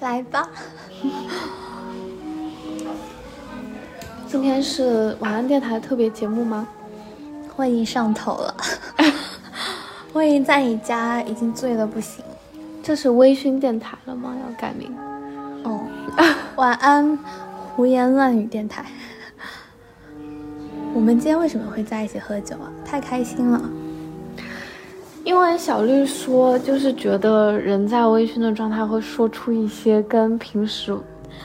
[0.00, 0.48] 来吧。
[4.26, 6.66] 今天是晚安电台特别节目吗？
[7.56, 8.56] 我已经上头了，
[10.14, 12.24] 我已经在你家已经醉的不行。
[12.82, 14.34] 这是微醺电台了吗？
[14.46, 14.96] 要改名？
[15.64, 15.80] 哦，
[16.56, 17.18] 晚安，
[17.76, 18.86] 胡言乱语电台。
[20.94, 22.72] 我们今天为什么会在一起喝酒啊？
[22.84, 23.60] 太开心了。
[25.24, 30.96] 因为小绿说，就是觉得人在微醺的状态会说出一些跟平时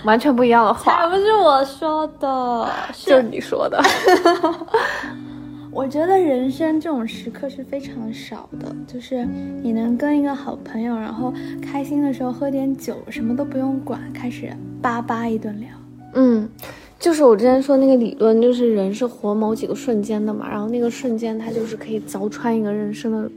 [0.03, 0.95] 完全不一样的话。
[0.95, 3.81] 才不是我说的， 就是你说的。
[5.71, 9.27] 我觉得人生这种时刻是非常少的，就是
[9.61, 14.49] 你能跟一个好朋友，然后开心的时候喝点酒，什么都不用管，开始
[14.81, 15.69] 叭叭一顿聊。
[16.13, 16.49] 嗯。
[16.97, 23.29] 就是我之前说那个理论，就是人是活某几个瞬间的嘛，然后那个瞬间它就是可以凿穿一个人生的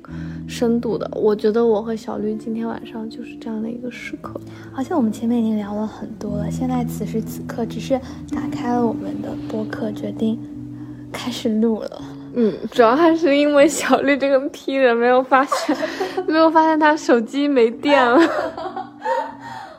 [0.48, 1.10] 深度的。
[1.14, 4.40] 我觉得我和小绿今天晚上就是这样的一个时刻，
[4.72, 8.00] 好像我们前面已经聊了很多了，现在此时此刻只是
[8.34, 10.38] 打开了我们的播客，决定
[11.12, 12.02] 开始录了。
[12.34, 15.76] 嗯，主要还是因为小绿这个 P 人没有发现，
[16.26, 18.18] 没有发现他手机没电了。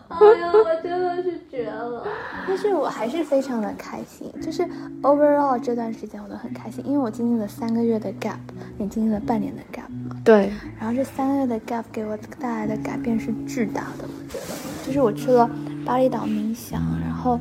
[0.09, 2.03] 哎呀，我真的是绝了！
[2.49, 4.67] 但是我还是非常的开心，就是
[5.03, 8.39] overall 这段时间我都很开心，因为我经历了三个月的 gap，
[8.79, 10.19] 也经历了半年的 gap 嘛。
[10.25, 10.51] 对。
[10.79, 15.47] 然后这三个月的 gap 给我带来的改变是巨大的，我觉得，就是我去了
[15.85, 17.39] 巴厘岛冥想，然后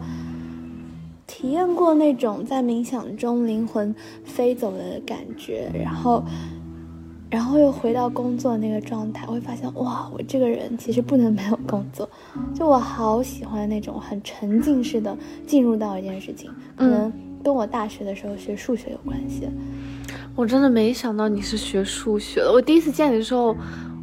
[1.27, 3.95] 体验过那种在冥想中灵魂
[4.27, 6.23] 飞走的感觉，然后。
[7.31, 12.09] 然后又回到工作那个状态，我会发现哇，我这个人其实不能没有工作，
[12.55, 17.13] 就我好喜欢那种很沉浸式的进入到一件事情，可能
[17.43, 19.49] 跟我大学的时候学数学有关系。
[20.35, 23.57] 我真的没想到你是学数学的，我第一次见你的时候。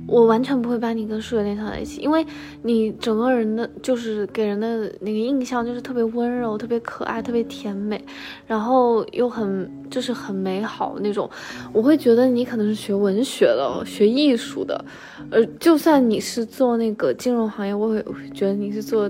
[0.07, 2.25] 我完全不会把你跟数学联想在一起，因为
[2.61, 7.99] 你整个人的就是给人的那个印象就是特别温柔、特别可爱、特别甜美，
[8.45, 11.29] 然后又很就是很美好那种。
[11.73, 14.85] 我会觉得你可能是学文学的、学艺术的，
[15.31, 19.09] 呃，就算你是做那个金融行业，我会觉得你是做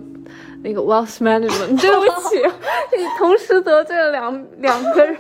[0.64, 1.76] 那个 wealth management。
[1.82, 2.38] 对不起，
[2.98, 5.18] 你同时得罪了两两个人，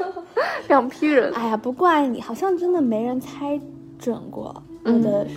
[0.69, 1.33] 两批人。
[1.33, 3.59] 哎呀，不怪你，好像真的没人猜
[3.99, 5.27] 准过我的。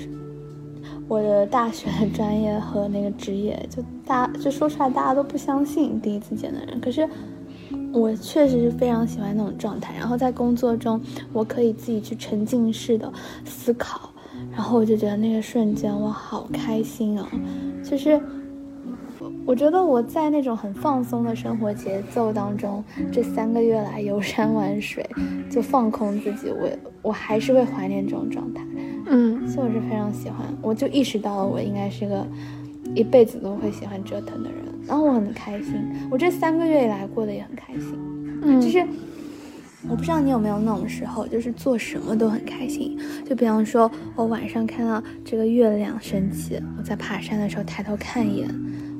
[1.09, 6.79] 我的大学的专业和那个职业，就大就说出来大家都不相信第一次见的人。
[6.81, 7.09] 可是
[7.93, 9.95] 我确实是非常喜欢那种状态。
[9.99, 11.01] 然后在工作中，
[11.33, 13.11] 我可以自己去沉浸式的
[13.47, 14.11] 思考，
[14.53, 17.27] 然后我就觉得那个瞬间我好开心啊！
[17.83, 18.21] 就是
[19.47, 25.09] 我觉得我在那种很放松的生活节奏当中，这三个月来游山玩水，
[25.51, 26.69] 就放空自己，我
[27.01, 28.63] 我还是会怀念这种状态。
[29.11, 32.27] 嗯，所以我是非常喜欢，我就意识到了我应该是个
[32.95, 35.75] 一辈子都会喜欢折腾的人，然后我很开心，
[36.11, 37.99] 我这三个月以来过得也很开心，
[38.43, 38.87] 嗯，就是
[39.89, 48.49] 我不知道你有没有那种时候，就是做什么都很开心，就比方说我晚上看到这个月亮升起，我在爬山的时候抬头看一眼，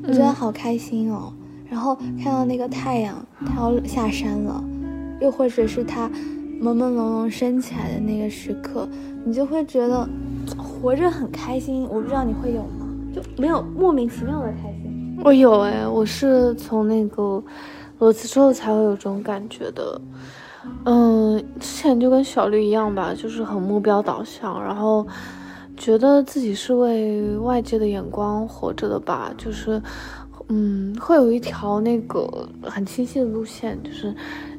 [0.05, 1.33] 我觉得好开心哦，
[1.69, 4.65] 然后看到那个太阳它要下山了，
[5.21, 6.11] 又或者是它。
[6.61, 8.89] 朦朦胧胧升起来的那个时刻，
[9.29, 10.09] 你就会觉得
[10.57, 11.87] 活着很开心。
[11.91, 12.89] 我不知道你会有吗？
[13.15, 15.19] 就没有莫名其妙的开心。
[15.23, 17.43] 我有哎，我是从那个
[17.99, 20.01] 裸辞之后才会有这种感觉的。
[20.87, 25.07] 嗯，之前就跟小绿一样吧，就是很目标导向，然后
[25.77, 29.83] 觉得自己是为外界的眼光活着的吧，就是
[30.49, 34.15] 嗯，会有一条那个很清晰的路线，就是。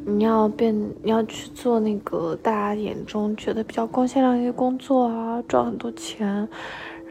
[0.10, 6.48] 你要变，你要去做那个大家眼中觉得比较光鲜亮丽的工作啊，赚很多钱，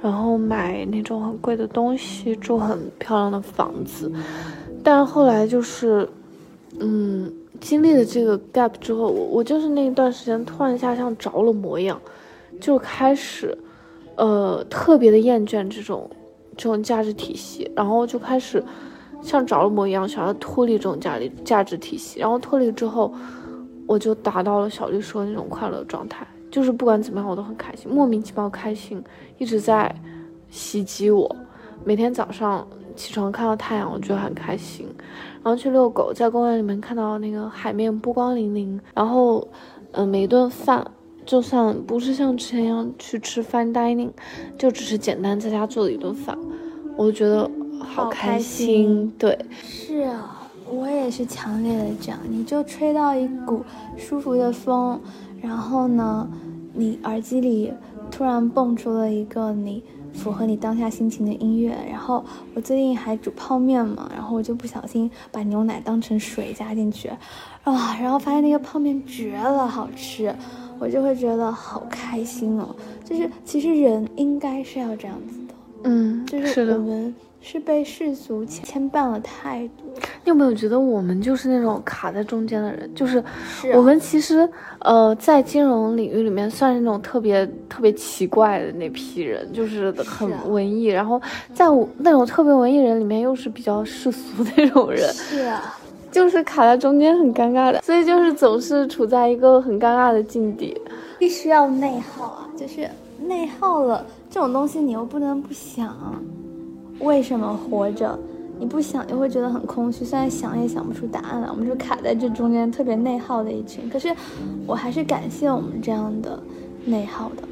[0.03, 4.12] 然后买那种很贵的东西，住很漂亮的房子。
[4.82, 6.08] 但是后来就是，
[6.81, 12.00] 嗯，经历了这个 gap 之后，我我就是那一段时间突然一下像着了魔一样，
[12.60, 13.56] 就开始，
[14.16, 16.10] 呃，特别的厌倦这种
[16.56, 18.62] 这种价值体系，然后就开始。
[19.20, 23.12] 像着了魔一样，想要脱离这种价值价值体系，然后脱离之后，
[23.87, 29.03] 我就达到了小绿说的那种快乐状态，就是不管怎么样我都很开心，莫名其妙开心
[29.38, 29.94] 一直在
[30.49, 31.35] 袭击我。
[31.85, 32.67] 每天早上
[32.97, 34.87] 起床看到太阳，我觉得很开心。
[35.43, 38.79] 然后去遛狗，在公园里面看到那个海面波光粼粼。
[38.94, 39.47] 然后，
[39.93, 40.85] 嗯，每一顿饭，
[41.25, 44.11] 就算不是像之前一样去吃 fine dining，
[44.56, 46.37] 就只是简单在家做的一顿饭，
[46.97, 47.50] 我都觉得。
[47.80, 52.19] 好开心，对，是啊，我也是强烈的这样。
[52.28, 53.64] 你就吹到一股
[53.96, 55.00] 舒服的风，
[55.40, 56.28] 然后呢，
[56.72, 57.72] 你耳机里
[58.10, 59.82] 突然蹦出了一个你
[60.12, 61.76] 符合你当下心情的音乐。
[61.90, 67.08] 然后我最近还煮泡面嘛，然后我就不小心把牛奶当成水加进去，
[67.64, 70.34] 啊，然后发现那个泡面绝了，好吃，
[70.78, 72.74] 我就会觉得好开心哦。
[73.04, 75.54] 就是其实人应该是要这样子的，
[75.84, 77.14] 嗯，就是我们。
[77.40, 79.87] 是被世俗牵绊了太多。
[80.25, 82.90] 你有没有觉得我们就是那种卡在中间的人？
[82.94, 83.23] 就是
[83.75, 84.49] 我们其实
[84.81, 90.87] 呃，在金融领域里面算是那种特别特别奇怪的那批人，就是很文艺。
[90.87, 91.20] 然后
[91.55, 91.64] 在
[91.99, 95.00] 那种特别文艺人里面，又是比较世俗那种人。
[95.12, 95.79] 是啊，
[96.11, 100.76] 就是卡在中间很尴尬的，所以就是总是处在一个很尴尬的境地。
[101.19, 102.88] 必须要内耗啊，就是
[103.26, 106.23] 内耗了这种东西，你又不能不想。
[107.00, 108.18] 为什么活着？
[108.60, 111.48] 你不想又会觉得很空虚，虽然想也想不出答案来。
[111.48, 113.88] 我们就卡在这中间，特别内耗的一群。
[113.88, 114.12] 可是，
[114.66, 116.42] 我还是感谢我们这样的
[116.84, 117.42] 内耗的，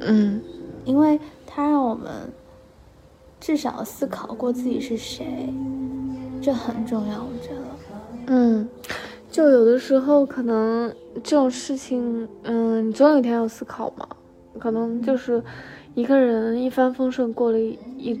[0.00, 0.40] 嗯，
[0.86, 2.06] 因为它让我们
[3.38, 5.52] 至少思考过自己是谁，
[6.40, 7.60] 这很重要，我觉得。
[8.28, 8.66] 嗯，
[9.30, 10.90] 就有的时候可能
[11.22, 14.08] 这种事情，嗯，总有一天要思考嘛。
[14.58, 15.44] 可能就是
[15.94, 18.18] 一个人一帆风顺过了一。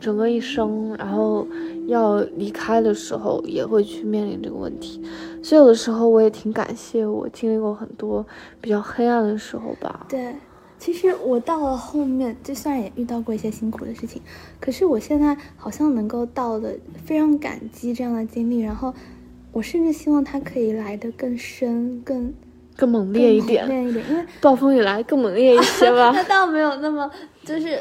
[0.00, 1.46] 整个一生，然后
[1.86, 5.02] 要离开的时候，也会去面临这个问题。
[5.42, 8.24] 所以有的时候，我也挺感谢我经历过很多
[8.60, 10.06] 比较黑暗的时候吧。
[10.08, 10.34] 对，
[10.78, 14.22] 其实我到了后面，就虽然也遇到过一些辛苦的事情，
[14.58, 16.74] 可是我现在好像能够到的
[17.04, 18.60] 非常感激这样的经历。
[18.60, 18.94] 然后，
[19.52, 22.32] 我甚至希望它可以来的更深、更
[22.76, 26.10] 更猛烈一点，猛烈一点，因为暴风雨来更猛烈一些吧。
[26.16, 27.10] 那倒没有那么
[27.44, 27.78] 就是。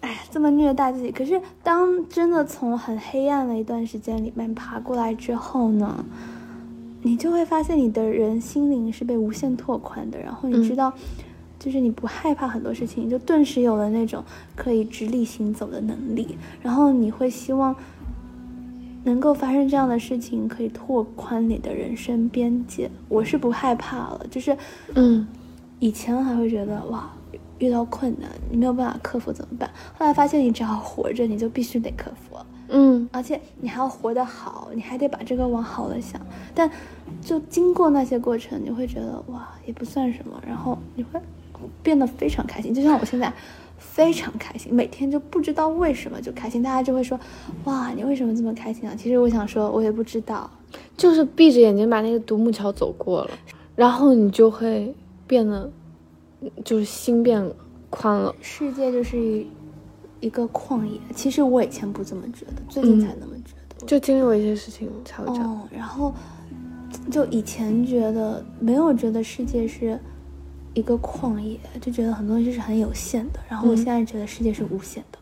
[0.00, 1.10] 哎，这么虐待自己。
[1.10, 6.04] 可是，当真的从很黑暗的一段时间里面爬过来之后呢，
[7.02, 10.18] 你就会发现你的人心灵是被无限拓宽的。
[10.20, 10.92] 然后你知道，
[11.58, 14.22] 就是你不害怕很多事情，就顿时有了那种
[14.54, 16.38] 可以直立行走的能力。
[16.62, 17.74] 然后你会希望
[19.02, 22.88] 能够发生这样的事情，可以拓宽你的人生边界。
[23.08, 24.56] 我是不害怕了，就是，
[24.94, 25.26] 嗯，
[25.80, 27.10] 以前还会觉得哇。
[27.58, 29.70] 遇到困难，你没有办法克服怎么办？
[29.98, 32.36] 后来发现，你只要活着，你就必须得克服。
[32.70, 36.20] 嗯，而且你还要活得好，你还得把这个往好了想。
[36.54, 36.70] 但
[37.22, 40.40] 就经过那些过程，你会觉得哇，也不算什么。
[40.46, 41.18] 然后你会
[41.82, 43.32] 变得非常开心，就像我现在
[43.78, 46.62] 非常开心，每天就不知道为什么就开心。
[46.62, 47.18] 大家就会说，
[47.64, 48.94] 哇，你为什么这么开心啊？
[48.96, 50.50] 其实我想说，我也不知道，
[50.96, 53.30] 就是闭着眼睛把那个独木桥走过了，
[53.74, 54.94] 然后你就会
[55.26, 55.70] 变得。
[56.64, 57.42] 就是心变
[57.90, 59.44] 宽了，世界就是
[60.20, 61.00] 一个旷野。
[61.14, 63.86] 其实我以前不这么觉得，最近才那么觉得。
[63.86, 65.68] 就经历过一些事情才会这样。
[65.70, 66.12] 然后
[67.10, 69.98] 就以前觉得没有觉得世界是
[70.74, 73.40] 一个旷野，就觉得很多东西是很有限的。
[73.48, 75.18] 然后我现在觉得世界是无限的。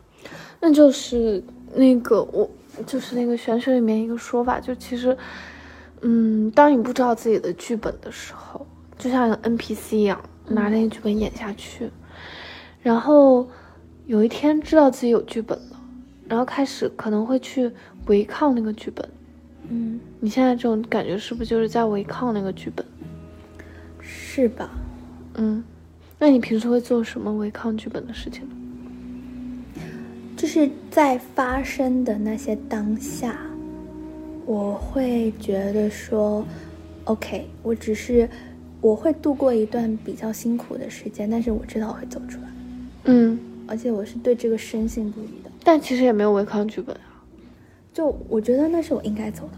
[0.59, 1.43] 那就是
[1.75, 2.49] 那个我
[2.85, 5.15] 就是那个玄学里面一个说法，就其实，
[6.01, 8.65] 嗯，当你不知道自己的剧本的时候，
[8.97, 10.19] 就像 NPC 一样。
[10.49, 11.89] 拿那个剧本演下去，
[12.81, 13.47] 然后
[14.05, 15.81] 有一天知道自己有剧本了，
[16.27, 17.69] 然后开始可能会去
[18.05, 19.07] 违抗那个剧本。
[19.69, 22.85] 嗯，你现在这种感觉是不是就是在违抗那个剧本？
[23.99, 24.69] 是吧？
[25.35, 25.61] 嗯，
[26.17, 28.55] 那你平时会做什么违抗剧本的事情呢？
[30.37, 33.37] 就是在发生的那些当下，
[34.45, 36.45] 我会觉得说
[37.03, 38.29] ，OK，我只是。
[38.81, 42.47] 我会度过一段比较辛苦的时间，但是我知道我会走出来。
[43.05, 45.49] 嗯，而且我是对这个深信不疑的。
[45.63, 47.23] 但其实也没有违抗剧本啊，
[47.93, 49.51] 就我觉得那是我应该走的。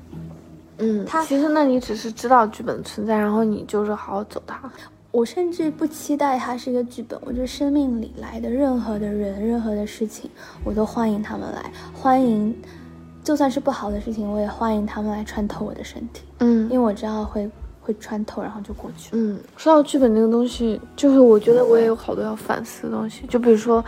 [0.80, 4.72] 嗯，他其实那你只是知道剧本存在，然后你就是好好走它。
[5.12, 10.30] 我甚至不期待它是一个剧本，我觉得生命里来的任何的人、任何的事情，
[10.64, 12.56] 我都欢迎他们来，欢迎，
[13.24, 16.22] 就算是不好的事情，我也欢迎他们来穿透我的身体。
[16.38, 17.50] 嗯，因为我知道会。
[17.90, 19.10] 会穿透，然后就过去。
[19.14, 23.26] 嗯，说到剧本这个东西，就是我觉得我也有好多要反思的东西。
[23.28, 23.84] 就比如说，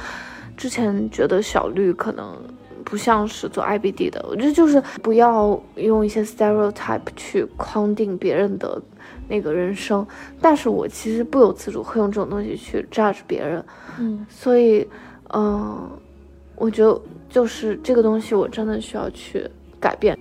[0.58, 2.36] 之前觉得小绿可能
[2.84, 8.82] 不像是做 IBD 的，我觉得就是不要用一些 stereotype 去框定别人的
[9.30, 10.04] 那个人生。
[10.42, 13.64] 但是我其实不由自主会用这种东西去 judge 别人。
[14.00, 14.88] 嗯，所以，
[15.32, 15.88] 嗯，
[16.56, 19.48] 我觉得就是这个东西，我真的需要去
[19.80, 20.18] 改变。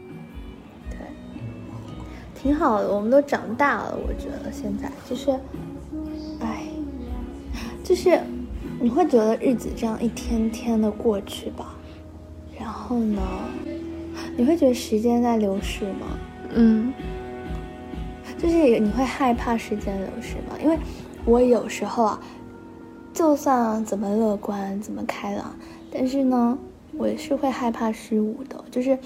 [2.42, 3.99] 挺好的，我们都长大了。
[4.06, 5.30] 我觉得现在就是，
[6.40, 6.64] 哎，
[7.85, 8.18] 就是
[8.80, 11.75] 你会觉得日子这样一天天的过去吧，
[12.59, 13.20] 然后呢，
[14.38, 16.18] 你会觉得时间在流逝吗？
[16.54, 16.94] 嗯，
[18.38, 20.56] 就是你会害怕时间流逝吗？
[20.62, 20.78] 因为
[21.26, 22.20] 我有时候啊，
[23.12, 25.54] 就算怎么乐观、怎么开朗，
[25.92, 26.56] 但是呢，
[26.97, 28.99] 我也是会害怕失误的，就是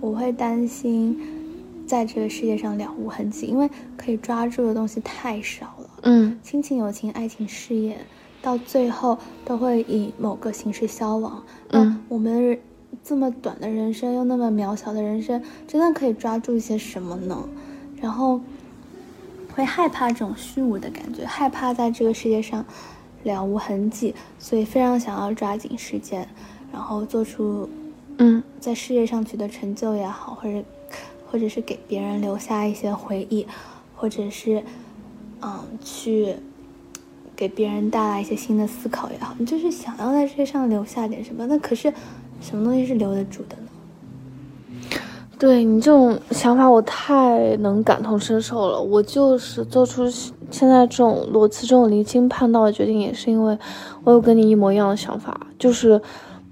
[0.00, 1.20] 我会担心
[1.92, 3.68] 在这个世界上了无痕迹，因为
[3.98, 5.90] 可以抓住的东西太少了。
[6.04, 7.98] 嗯亲情、友情、爱情、事业，
[8.40, 11.44] 到最后都会以某个形式消亡。
[11.68, 12.58] 那嗯我们
[13.04, 17.46] 这么短的人生，又那么渺小的人生，真的可以抓住一些什么呢？
[18.00, 18.40] 然后
[19.54, 22.64] 会害怕这种虚无的感觉，害怕在这个世界上
[23.22, 26.26] 了无痕迹，所以非常想要抓紧时间，
[26.72, 27.68] 然后做出
[28.16, 30.64] 嗯在事业上取得成就也好，或者
[31.32, 33.46] 或者是给别人留下一些回忆，
[33.96, 34.62] 或者是
[35.40, 36.36] 嗯去
[37.34, 41.46] 给别人带来一些新的思考也好，你就是想要在世界上留下点什么。
[41.46, 41.90] 那可是
[42.42, 44.98] 什么东西是留得住的呢？
[45.38, 48.78] 对你这种想法，我太能感同身受了。
[48.78, 50.08] 我就是做出
[50.50, 53.58] 现在这种裸辞这种离经叛道的决定，也是因为
[54.04, 56.00] 我有跟你一模一样的想法，就是，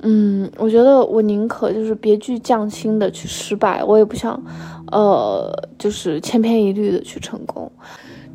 [0.02, 4.42] 嗯，我觉得我宁可就是别具匠心的去失败，我也不想，
[4.90, 7.70] 呃，就是千篇一律的去成功，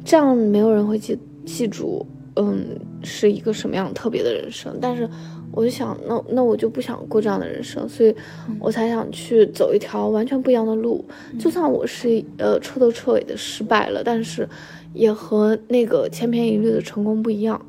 [0.03, 2.05] 这样没有人会记记住，
[2.35, 4.77] 嗯，是一个什么样特别的人生。
[4.79, 5.09] 但是
[5.51, 8.15] 我就想，那那我就不想过这样的人生，所以
[8.59, 11.03] 我才想去走一条完全不一样的路。
[11.39, 14.47] 就算我是呃彻头彻尾的失败了，但是
[14.93, 17.59] 也和那个千篇一律的成功不一样。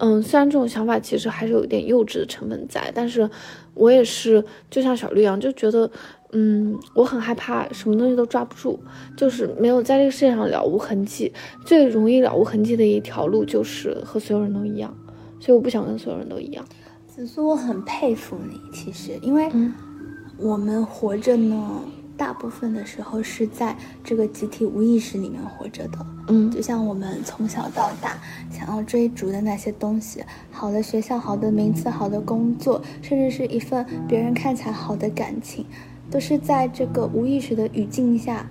[0.00, 3.28] 嗯，虽然这种想法其实还是有一点幼稚的成分在，但是
[3.74, 5.90] 我也是就像小绿一样，就觉得，
[6.32, 8.78] 嗯，我很害怕什么东西都抓不住，
[9.16, 11.32] 就是没有在这个世界上了无痕迹。
[11.64, 14.96] 最容易了无痕迹的一条路就是和所有人都一样，
[15.40, 16.64] 所以我不想跟所有人都一样。
[17.06, 19.74] 紫苏，我很佩服你，其实因为嗯
[20.36, 21.80] 我们活着呢，
[22.18, 26.06] 大部分的时候是在这个集体无意识里面活着的。
[26.26, 28.18] 嗯就像我们从小到大
[28.50, 35.64] 想要追逐的那些东西，好的学校、好的名次、好的工作，甚至是一份别人看起来好的感情，
[36.10, 38.44] 都是在这个无意识的语境下，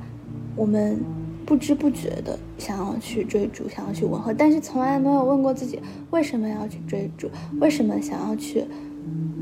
[0.55, 0.99] 我们
[1.45, 8.65] 不知不觉的想要去追逐，想要去吻合，但是从来没有问过自己为什么要去追逐，为什么想要去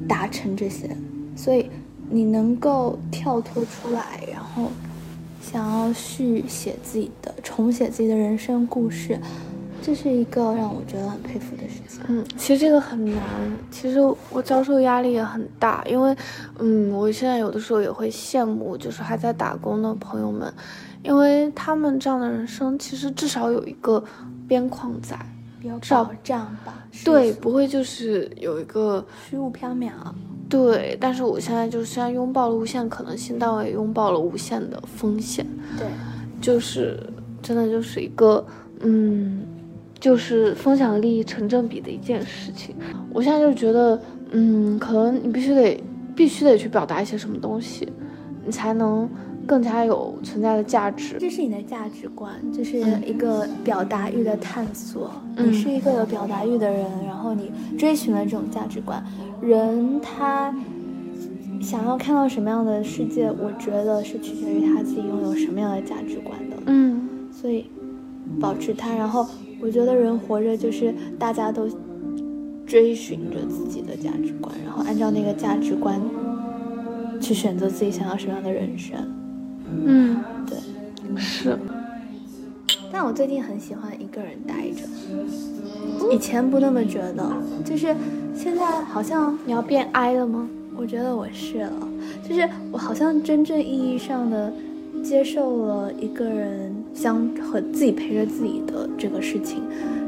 [0.10, 0.90] 达成这些，
[1.36, 1.70] 所以
[2.10, 4.72] 你能够跳脱出来，然后
[5.42, 9.20] 想要续写自己的、重写自己的人生故事，
[9.82, 12.02] 这是一个让我觉得很佩服的事情。
[12.08, 13.24] 嗯，其实这个很难。
[13.72, 16.16] 其实我遭受压力也很大，因为，
[16.60, 20.52] 嗯，我现在有的时候也会羡慕，就是还在打工的朋友们，
[21.04, 24.04] 因为他们这样的人生其实至少有一个
[24.48, 25.18] 边框在，
[25.60, 29.90] 比较少保障吧，对，不会就是有一个虚无缥缈。
[30.50, 30.98] 对。
[31.00, 35.46] 但是我现在就虽然拥抱了无限可能性，但我也拥抱了无限的风险。
[35.78, 35.88] 对，
[36.42, 37.00] 就是
[37.42, 38.46] 真的就是一个，
[38.82, 39.44] 嗯，
[40.00, 42.76] 就是分享利益成正比的一件事情。
[43.12, 44.00] 我现在就觉得，
[44.32, 45.84] 嗯，可能你必须得
[46.16, 47.92] 必须得去表达一些什么东西，
[48.46, 49.10] 你才能
[49.46, 51.18] 更加有存在的价值。
[51.20, 55.12] 这是你的价值观，就是一个表达欲的探索。
[55.38, 59.04] 嗯你是一个有表达欲的人，然后你追寻了这种价值观。
[59.42, 60.56] 人他
[61.62, 66.56] 想要看到什么样的世界，我觉得是取决于他自己拥有什么样的价值观的。
[66.68, 67.66] 嗯所以
[68.40, 68.94] 保持它。
[68.96, 69.28] 然后
[69.62, 71.68] 我觉得人活着就是大家都
[72.66, 76.02] 追寻着自己的价值观，然后按照那个价值观
[77.20, 78.98] 去选择自己想要什么样的人生。
[79.70, 80.58] 嗯，对，
[81.18, 81.58] 是，
[82.92, 84.84] 但我最近很喜欢一个人待着，
[86.12, 87.32] 以前不那么觉得，
[87.64, 87.96] 就是
[88.36, 90.48] 现在好像你要变 I 了吗？
[90.78, 91.72] 我觉得我是了，
[92.28, 94.52] 就是我好像真正意义上的
[95.02, 99.64] 接受了一个人相和自己陪着自己的这个事情。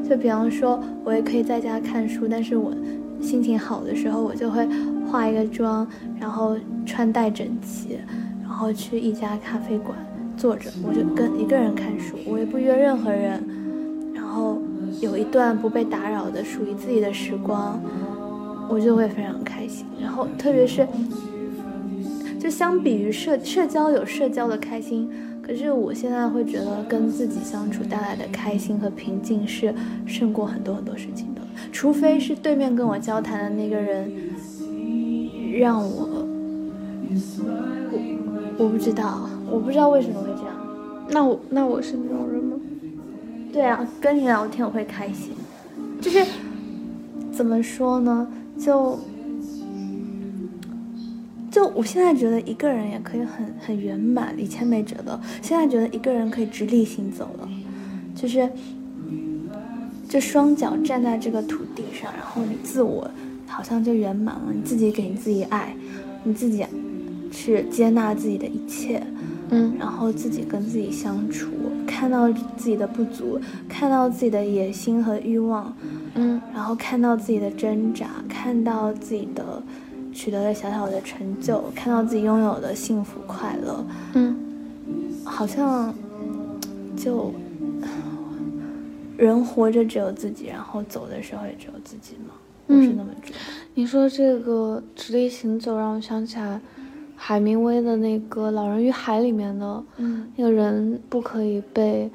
[0.09, 2.73] 就比方说，我也可以在家看书，但是我
[3.21, 4.67] 心情好的时候，我就会
[5.09, 5.87] 化一个妆，
[6.19, 8.26] 然后穿戴整齐，然
[8.57, 9.95] 然后去一家咖啡馆
[10.35, 13.39] 坐着，我就跟一个人看书，我也不约任何人，
[14.15, 14.57] 然后
[14.99, 17.79] 有一段不被打扰的属于自己的时光。
[18.67, 19.85] 我就会非常开心。
[20.01, 20.87] 然后特别是，
[22.39, 25.07] 就相比于社社交有社交的开心，
[25.39, 29.71] 可是我现在会觉得跟自己相处带来的开心和平静是
[30.07, 31.41] 胜过很多很多事情的。
[31.71, 34.11] 除非是对面跟我交谈的那个人
[35.59, 36.27] 让我，我
[38.57, 40.53] 我不知道，我不知道为什么会这样。
[41.09, 42.57] 那我那我是那种人吗？
[43.53, 45.31] 对啊，跟你聊天我会开心，
[46.01, 46.25] 就是
[47.31, 48.27] 怎么说呢？
[48.59, 48.99] 就
[51.49, 57.49] 就我现在觉得一个人也可以很很圆满，以前没觉得，现在觉得一个人可以直立行走了，
[58.13, 58.49] 就是
[60.09, 63.09] 就双脚站在这个土地上，然后你自我
[63.47, 64.53] 好好像就圆满了。
[64.53, 65.75] 你自己给你自己爱，
[66.23, 66.63] 你自己
[67.47, 69.01] 去接纳自己的一切，
[69.51, 71.47] 嗯然后自己跟自己相处，
[71.87, 73.39] 看到自己的不足，
[73.69, 75.73] 看到自己的野心和欲望，
[76.15, 79.63] 嗯然后看到自己的挣扎，看到自己的
[80.13, 84.35] 取得了小小的成就，看到自己拥有的幸福快乐，嗯
[85.23, 85.95] 好像
[86.97, 87.33] 就
[89.15, 92.33] 人活着只有自己，然后走的时候也只有自己嘛。
[92.67, 93.39] 我是那么觉得。
[93.75, 96.59] 你说这个直立行走让我想起来
[97.19, 102.09] 海明威的那个《老人与海》里面的嗯那个人不可以被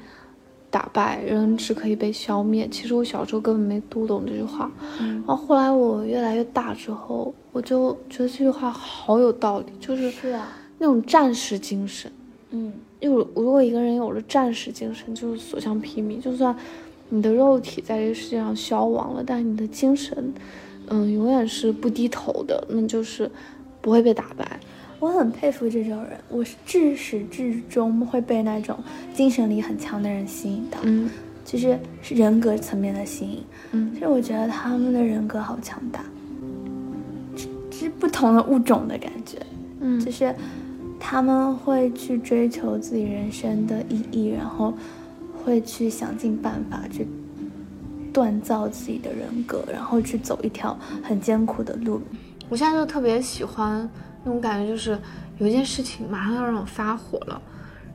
[0.71, 2.67] 打败，人只可以被消灭。
[2.71, 10.47] 其实我小时候根本没读懂这句话，嗯然后后来我越来越大之后，我就觉得这句话好有道理，就是是啊，
[10.79, 12.11] 那种战士精神。
[12.51, 16.55] 嗯有如果一个人有了战士精神，就是所向披靡，就算
[17.09, 20.33] 你的肉体在这个世界上消亡了，但你的精神，
[20.87, 23.29] 嗯，永远是不低头的，那就是
[23.81, 24.59] 不会被打败。
[25.03, 28.81] 我很佩服这种人，我是至始至终会被那种
[29.13, 31.09] 精神力很强的人吸引到，嗯
[31.43, 33.43] 就是是人格层面的吸引。
[33.73, 36.05] 嗯其实我觉得他们的人格好强大，
[37.35, 39.37] 是是不同的物种的感觉，
[39.81, 40.33] 嗯就是
[41.01, 44.73] 他们会去追求自己人生的意义，然后
[45.43, 47.05] 会去想尽办法去
[48.13, 51.99] 锻造自己的人格，然后去走一条很艰苦的路。
[52.47, 53.89] 我现在就特别喜欢
[54.23, 54.97] 那种感觉，就是
[55.37, 57.41] 有一件事情马上要让我发火了，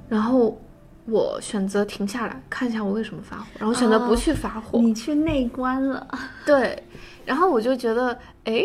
[0.09, 0.61] 然后
[1.07, 4.79] 我选择停下来看一下我为什么发火，然后选择不去发火。
[4.79, 6.07] 你去内观了，
[6.45, 6.83] 对，
[7.25, 8.65] 然后我就觉得，哎，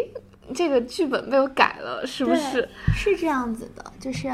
[0.54, 2.68] 这个剧本被我改了，是不是？
[2.94, 4.30] 是这样子的，就是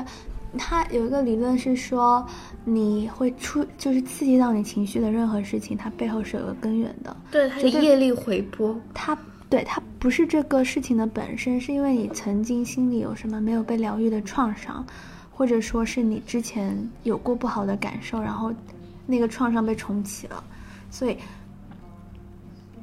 [0.57, 2.25] 它有一个理论是说，
[2.65, 7.15] 你会出就是刺激到你情绪的任何事情，它背后是有个根源的。
[7.29, 8.75] 对，它就业力回波。
[8.91, 9.15] 它
[9.49, 14.85] 对它不是这个事情的本身，是因为你曾经心里有什么没有被疗愈的创伤，
[15.31, 18.53] 或者说是你之前有过不好的感受，然后
[19.07, 20.43] 那个创伤被重启了，
[20.91, 21.17] 所以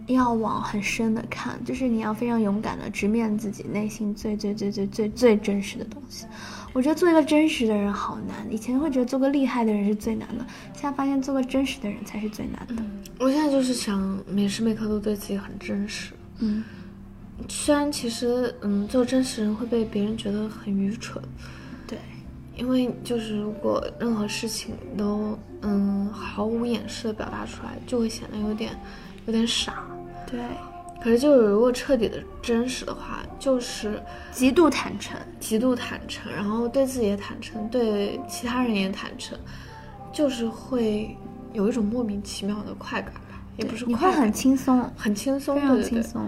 [0.09, 6.27] 要往很深的看，就是你要非常勇敢的直面自己内心最最最最最最真实的东西。
[6.73, 12.83] 我觉得做一个真实的人好难，以前会觉得做个厉害的人是最难的，现在发现做个真实的人才是最难的。
[13.19, 16.13] 我现在就是想每时每刻都对自己很真实。
[16.39, 16.65] 嗯
[17.49, 21.23] 虽然其实，嗯，做真实人会被别人觉得很愚蠢，
[21.87, 21.99] 对。
[22.57, 28.75] 因为就是如果任何事情都嗯毫无掩饰的表达出来，就会显得有点
[29.27, 29.85] 有点傻。
[30.27, 30.41] 对，
[31.03, 35.15] 可是就是如果彻底的真实的话，就是极度坦诚。
[35.39, 39.39] 极度坦诚，然后对自己也坦诚，对其他人也坦诚，
[40.11, 41.15] 就是会
[41.53, 43.21] 有一种莫名其妙的快感吧，
[43.57, 46.03] 也不是你会快，很轻松，很轻松，非常对对对。
[46.03, 46.23] 轻松。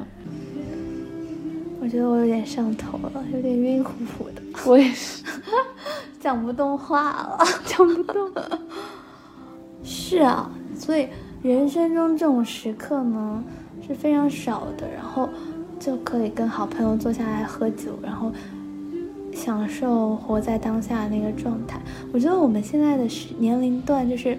[1.81, 5.25] 我觉得我有点上头了，有点晕乎乎的， 我也是，
[6.21, 7.38] 讲不动话了。
[7.64, 8.31] 讲不动。
[9.83, 11.09] 是啊，所以
[11.43, 13.43] 人生中这种时刻呢
[13.87, 15.29] 是非常少的，然后
[15.79, 18.33] 就可以跟好朋友坐下来喝酒，然后
[19.33, 21.81] 享受活在当下的那个状态。
[22.12, 24.37] 我觉得我们现在的时年龄段就是。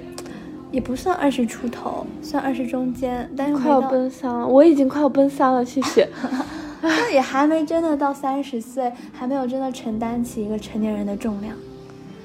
[0.71, 6.07] 也不算二十出头，算二十中间，但是快要奔三了，我已经快要奔三了，谢谢。
[6.81, 11.53] 那也还没真的到三十岁，还没有真的承担起一个成年人的重量，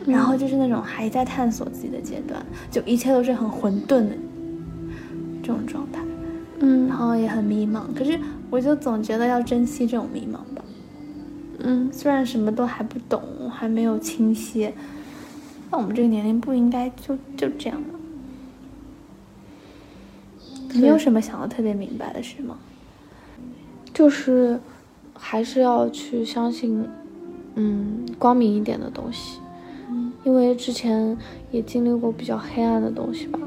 [0.06, 4.10] 然后就是那种还在探索自己的阶段，就一切都是很混沌的
[5.42, 6.00] 这种状态，
[6.60, 6.86] 嗯。
[6.86, 7.82] 然后也很迷茫。
[7.96, 8.16] 可是
[8.50, 10.62] 我就总觉得要珍惜这种迷茫吧，
[11.58, 14.70] 嗯，虽然什么都还不懂，还没有清晰，
[15.68, 17.82] 但我们这个年龄不应该就就这样
[20.74, 20.82] 的。
[20.82, 22.56] 没有什么想要特别明白的事吗？
[23.92, 24.58] 就是
[25.12, 26.84] 还是要去相信，
[27.54, 29.38] 嗯，光明一点的东西。
[29.88, 31.16] 嗯，因为之前
[31.52, 33.38] 也经历过比较黑暗的东西吧，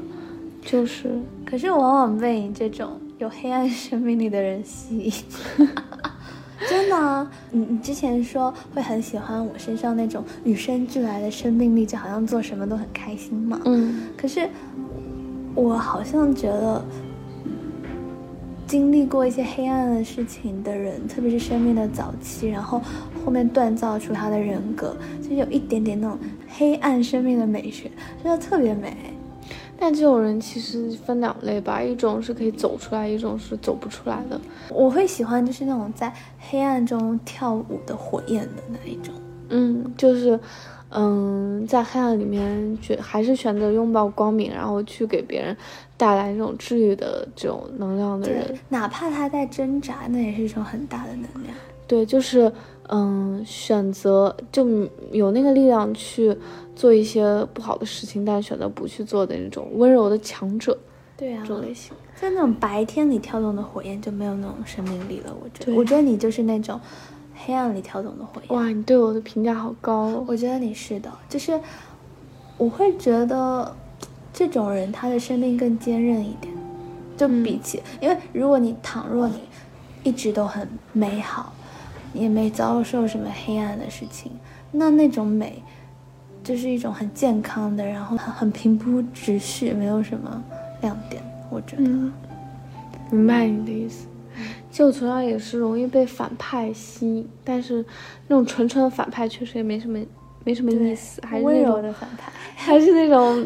[0.64, 5.12] 就是可是我往往被你这种有黑暗生命力的人吸引。
[6.68, 13.60] 真的啊，你你之前说会很喜欢我身上那种与生俱来的生命力，就好像做什么都很开心嘛。
[13.64, 14.48] 嗯可是
[15.54, 16.84] 我好像觉得，
[18.68, 22.78] 经历过一些黑暗的事情的人，特别是生命的早期，然后
[23.24, 24.94] 后面锻造出他的人格，
[25.26, 27.90] 就有一点点那种黑暗生命的美学，
[28.22, 28.94] 真的特别美。
[29.80, 34.38] 但这种人其实分两类吧，一种是可以走出来，一种是走不出来的。
[34.68, 39.14] 我会喜欢就是那种在黑暗中跳舞的火焰的那一种。
[39.48, 40.38] 嗯，就是，
[40.90, 45.56] 嗯，在黑暗里面选还是选择拥抱光明，然后去给别人
[45.98, 51.54] 带来那种治愈的这种能量的人，哪怕他在挣扎，那也是一种很大的能量。
[51.86, 52.50] 对，就是
[52.88, 54.64] 嗯，选择就
[55.10, 56.36] 有那个力量去
[56.76, 60.78] 做一些不好的事情，但选择不去做的那种温柔的强者。
[61.16, 65.34] 对啊，这种类型，在那种白天里跳动的火焰就没有那种生命力了。
[65.42, 66.80] 我觉得，我觉得你就是那种
[67.34, 68.56] 黑暗里跳动的火焰。
[68.56, 70.22] 哇，你对我的评价好高。
[70.28, 71.58] 我觉得你是的，就是
[72.56, 73.74] 我会觉得
[74.38, 76.54] 这种人他的生命更坚韧一点，
[77.16, 79.34] 就比起，因为如果你倘若你
[80.04, 81.52] 一直都很美好，
[82.14, 84.30] 也没遭受什么黑暗的事情，
[84.70, 85.60] 那那种美
[86.44, 90.40] 就是一种很健康的，然后很很平铺直叙，没有什么。
[90.82, 91.20] 亮点，
[91.50, 91.82] 我觉得，
[93.10, 94.06] 明白你的意思。
[94.70, 97.84] 就同样也是容易被反派吸引，但是
[98.28, 99.98] 那种纯纯的反派确实也没什么，
[100.44, 101.20] 没什么意思。
[101.26, 103.44] 还是温柔的反派， 还是那种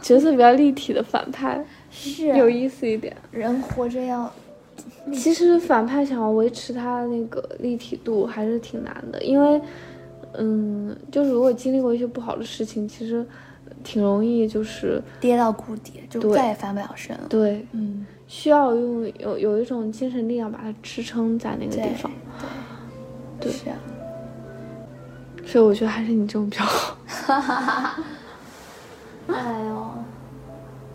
[0.00, 3.16] 角色比较立体的反派，是有意思一点。
[3.30, 4.32] 人活着要，
[5.12, 9.60] 其实反派想要维持他那个立体度还是挺难的，因为，
[10.34, 13.26] 嗯，就是如果经历过一些不好的事情，其实。
[13.84, 17.26] 挺容易，就是跌到谷底，就再也翻不了身了。
[17.28, 22.10] 对，嗯，需要用有有一种精神力量把它支撑在那个地方。
[23.38, 23.76] 对，是啊。
[25.46, 26.96] 所以我觉得还是你这种比较好。
[29.28, 29.88] 哎呦，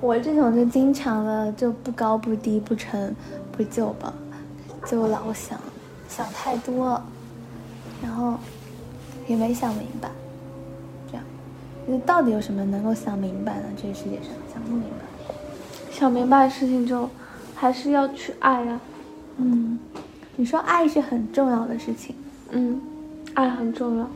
[0.01, 3.15] 我这种就经常的就不高不低不沉
[3.51, 4.13] 不就吧，
[4.85, 5.59] 就老想
[6.09, 7.01] 想太多，
[8.01, 8.35] 然后
[9.27, 10.09] 也没想明白。
[11.09, 11.23] 这样
[11.85, 13.65] 你到底有什么能够想明白呢？
[13.81, 15.33] 这个世界上想不明白，
[15.91, 17.09] 想明白的事情就
[17.55, 18.79] 还是要去爱呀。
[19.37, 19.79] 嗯，
[20.35, 22.15] 你说爱是很重要的事情。
[22.49, 22.81] 嗯，
[23.35, 24.07] 爱很重要。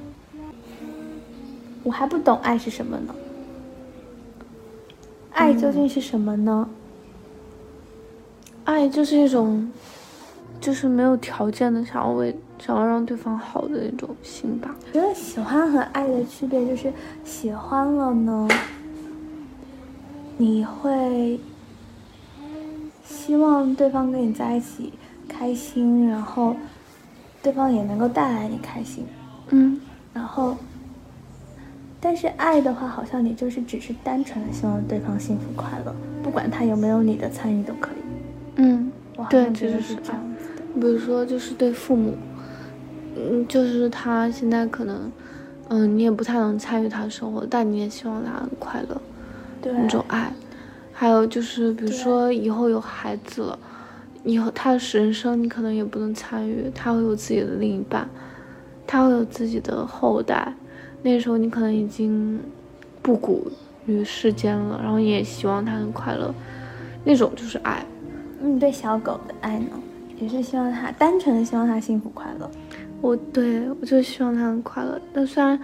[1.84, 3.16] 我还不懂爱是什么呢？
[5.38, 6.68] 爱究竟是什么呢？
[8.66, 9.72] 爱就是一种，
[10.60, 12.36] 就是没有条件的想要为。
[12.60, 14.76] 想要让对方好的那种心吧。
[14.92, 16.92] 觉得喜欢和爱的区别就是，
[17.24, 18.48] 喜欢了呢，
[20.38, 21.40] 你会
[23.06, 24.92] 希望对方跟你在一起
[25.28, 26.56] 开心，然后
[27.44, 29.06] 对方也能够带来你开心。
[29.50, 29.80] 嗯。
[30.16, 30.58] 然后，
[32.00, 38.04] 但是爱的话，好像你就是只是单纯的希望对方幸福快乐，不管他有没有你的参与都可以。
[38.58, 38.92] 嗯，
[39.30, 40.64] 对，这就是这样子的。
[40.80, 42.14] 比如说，就是对父母。
[43.20, 45.12] 嗯，就是他现在可能，
[45.70, 49.02] 嗯，你也不太能参与他的生活，但你也希望他很快乐，
[49.60, 50.32] 对那种爱。
[50.94, 53.58] 还有就是，比如说以后有孩子了，
[54.24, 58.08] 以后他的人生你可能也不能参与，他会有自己的另一半，
[58.86, 60.54] 他会有自己的后代，
[61.08, 62.38] 那时候你可能已经
[63.02, 63.50] 不古
[63.86, 66.36] 于世间了，然后也希望他很快乐，
[67.06, 67.82] 那种就是爱。
[68.42, 69.70] 你对小狗的爱呢，
[70.20, 72.52] 也是希望它单纯的希望它幸福快乐。
[73.00, 75.58] 我对我就希望它很快乐，但虽然，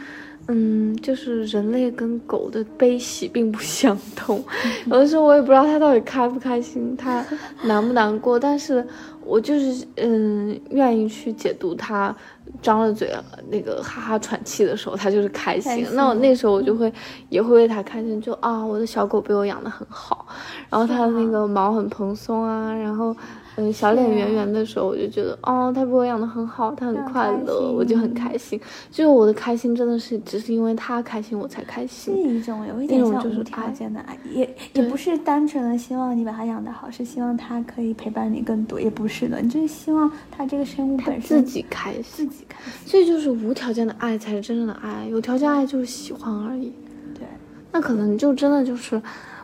[0.47, 4.43] 嗯，就是人类跟狗的悲喜并不 相同，
[4.87, 7.25] 有的时候我也不知道它到底开不开心，它
[7.63, 8.85] 难不难过，但是
[9.23, 12.13] 我就是嗯愿意去解读它
[12.61, 13.09] 张了嘴
[13.49, 16.91] 那个哈哈喘气的时候，它就是开心，那我那时候我就会
[17.29, 20.25] 也会为它开心，就啊我的小狗被我养的很好，
[20.69, 23.15] 然后它的那个毛很蓬松啊，然后。
[23.55, 28.59] 嗯，小脸圆圆的时候，我就觉得，哦，他被我养的很好，他很快乐，我就很开心。
[28.89, 32.15] 就是我的开心，真的是只是因为他开心，我才开心。
[32.15, 42.81] 是一种有一点像无条件的爱，也也不是单纯的希望你把他养的好，是希望他可以陪伴你更多，也不是的，你就是希望他这个生物本身自己开心，自己开心。
[42.87, 46.73] 这就是无条件的爱才是真正的爱，有条件爱就是喜欢而已。
[47.13, 47.27] 对，
[47.71, 48.99] 那可能就真的就是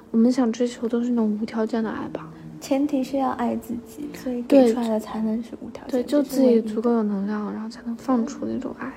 [0.09, 2.27] 我们想追求都是那种无条件的爱吧。
[2.61, 5.91] 前提是要爱自己，所以给出来的才能是无条件。
[5.91, 8.91] 对，就自己足够有能量，然后才能放出那种爱。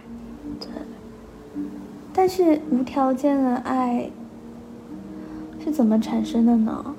[0.59, 0.69] 对。
[2.13, 4.11] 但是无条件的爱
[5.65, 6.95] 是怎么产生的呢？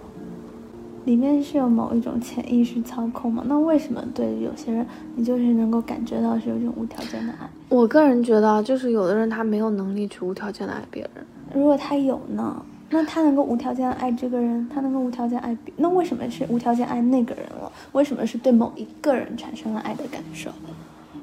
[1.06, 3.44] 里面是有某一种潜意识操控吗？
[3.46, 7.50] 那为什么对有些人你就是能够感觉到是有一种无条件的爱？
[7.68, 11.26] 我个人觉得，就是有的人他没有能力去无条件的爱别人。
[11.54, 12.66] 如果他有呢？
[12.90, 17.72] 那他能够无条件爱这个人，他能够无条件爱别，那为什么是无条件爱那个人了？
[17.94, 20.52] 为什么是对某一个人产生了爱的感受？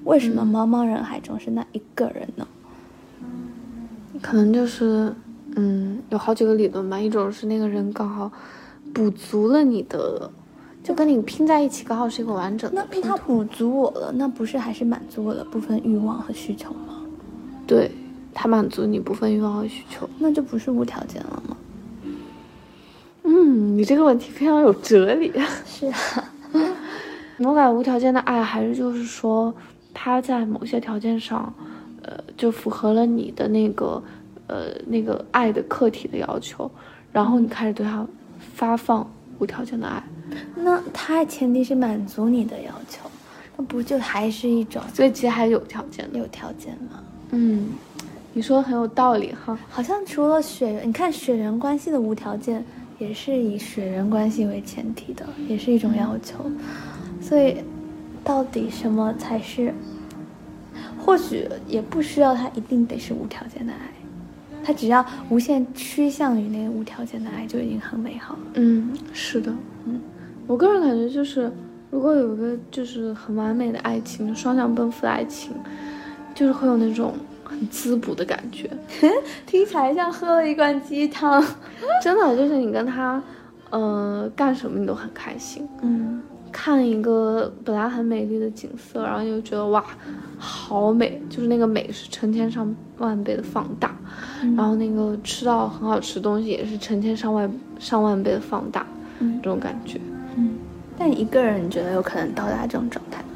[0.05, 2.49] 为什么茫茫人海中是那一个人呢？
[4.21, 5.15] 可能就是，
[5.55, 6.99] 嗯，有好几个理论吧。
[6.99, 8.33] 一种是那个人刚好
[8.93, 10.31] 补足了你的，
[10.83, 12.85] 就跟你拼在一起，刚好是一个完整的。
[12.91, 17.01] 那他补足我了，那不是还是满足我的部分欲望和需求吗？
[17.67, 17.93] 对。
[18.33, 21.57] 他满足你部分欲望和需求，那就不是无条件了吗？
[23.25, 25.33] 嗯，你这个问题非常有哲理。
[25.67, 26.33] 是啊，
[27.39, 29.55] 我感觉无条件的爱还是就是说
[29.93, 31.53] 他在某些条件上，
[32.03, 34.03] 呃，就符合了你的那个
[34.47, 36.71] 呃那个爱的客体的要求，
[37.13, 38.07] 然后你开始对他
[38.55, 40.03] 发放无条件的爱。
[40.57, 43.09] 那他前提是满足你的要求，
[43.57, 46.19] 那不就还是一种所以其实还是有条件的。
[46.19, 47.03] 有条件吗？
[47.33, 47.69] 嗯，
[48.33, 49.59] 你说的很有道理哈。
[49.69, 52.65] 好像除了血缘，你看血缘关系的无条件，
[52.99, 56.51] 也是以血缘关系为前提的，也是一种要求。
[57.21, 57.57] 所以，
[58.23, 59.75] 到底什么才是？
[60.99, 63.91] 或许也不需要他一定得是无条件的爱，
[64.63, 68.41] 他只要无限趋向于那个无条件的爱，就已经很美好了。
[68.55, 69.51] 嗯，是的，
[69.87, 69.99] 嗯，
[70.47, 71.51] 我个人感觉就是，
[71.91, 75.53] 如果有一个就是很完美的爱情，双向奔赴的爱情，
[76.35, 77.15] 就是会有那种
[77.51, 78.71] 很滋补的感觉。
[79.45, 81.45] 听起来像喝了一罐鸡汤。
[82.03, 83.21] 真的就是你跟他，
[83.71, 85.69] 呃，干什么你都很开心。
[85.83, 89.85] 嗯看一个本来很美丽的景色，然后你就觉得哇，
[90.37, 93.95] 好美，就是那个美是成千上万倍的放大，
[94.57, 98.85] 然后那个吃到很好吃的东西也是成千上万上万倍的放大，
[99.21, 100.01] 嗯这种感觉。
[100.37, 100.59] 嗯，
[100.99, 103.30] 但一个人，你觉得有可能到达这种状态吗？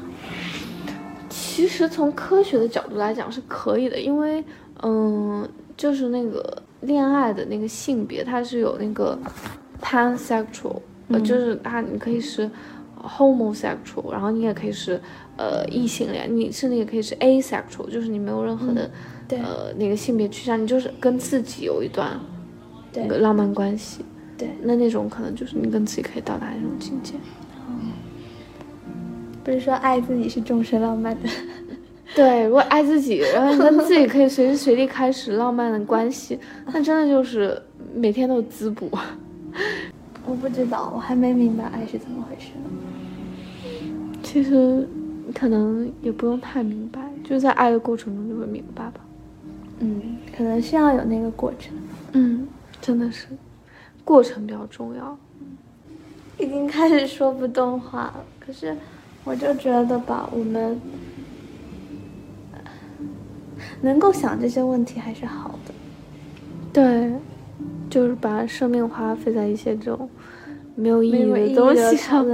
[1.55, 4.43] 其实从科学的角度来讲是可以的，因为
[4.83, 9.17] 嗯，就是那个恋爱的那个性别，它是有那个
[9.81, 11.23] pansexual，、呃，嗯。
[11.23, 12.51] 就是它你可以是
[13.01, 14.99] homosexual，然后你也可以是
[15.37, 18.91] 呃异性恋，你甚至也可以是 asexual，就是你没有任何的、
[19.25, 19.39] 对。
[19.39, 22.19] 呃那个性别趋向，你就是跟自己有一段
[22.93, 24.03] 那个浪漫关系，
[24.37, 27.13] 对，那那种可能就是你跟自己可以到达那种境界。
[29.45, 31.29] 不是说爱自己是终身浪漫的。
[32.15, 37.61] 对，如果爱自己，然后你跟自己可以随时随地开始浪漫的关系，那真的就是
[37.93, 38.89] 每天都滋补。
[40.25, 42.71] 我不知道，我还没明白爱是怎么回事呢。
[44.23, 44.87] 其实
[45.33, 49.01] 可能也不用太明白，就在爱的过程中就会明白吧。
[49.79, 51.75] 嗯，可能是要有那个过程。
[52.13, 52.47] 嗯，
[52.81, 53.27] 真的是，
[54.03, 55.17] 过程比较重要。
[56.37, 58.75] 已经开始说不动话了，可是
[59.25, 60.79] 我就觉得吧，我们
[63.81, 65.73] 能够想这些问题还是好的。
[66.71, 67.11] 对，
[67.89, 70.07] 就是把生命花费在一些这种
[70.75, 72.25] 没有意义的东西上，